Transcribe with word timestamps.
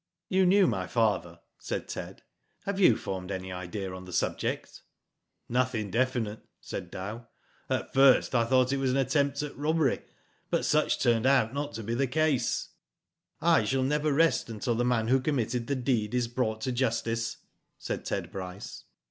"You 0.35 0.47
knew 0.47 0.65
my 0.65 0.87
father," 0.87 1.41
said 1.59 1.87
Ted," 1.87 2.23
have 2.65 2.79
you 2.79 2.97
formed 2.97 3.29
any 3.29 3.51
idea 3.51 3.93
on 3.93 4.05
the 4.05 4.11
subject?" 4.11 4.81
"Nothing 5.47 5.91
definite," 5.91 6.41
said 6.59 6.89
Dow. 6.89 7.27
"At 7.69 7.93
first 7.93 8.33
I 8.33 8.45
thought 8.45 8.73
it 8.73 8.77
was 8.79 8.89
an 8.89 8.97
attempt 8.97 9.43
at 9.43 9.55
robbery, 9.55 10.01
but 10.49 10.65
such 10.65 10.97
turned 10.97 11.27
out 11.27 11.53
not 11.53 11.73
to 11.73 11.83
be 11.83 11.93
the 11.93 12.07
case." 12.07 12.69
Digitized 12.69 12.73
byGoogk 12.73 13.41
TIVO 13.41 13.53
MEN, 13.53 13.53
79 13.61 13.61
"I 13.61 13.65
shall 13.65 13.83
never 13.83 14.11
rest 14.11 14.49
until 14.49 14.73
the 14.75 14.83
man 14.85 15.07
who 15.09 15.21
committed 15.21 15.67
the 15.67 15.75
deed 15.75 16.15
is 16.15 16.27
brought 16.27 16.61
to 16.61 16.71
justice/' 16.71 17.37
said 17.77 18.03
Ted 18.03 18.31
Bryce. 18.31 18.85